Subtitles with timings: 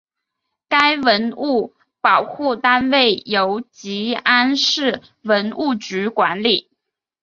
[0.67, 6.71] 该文物保护单位由集安市文物局管理。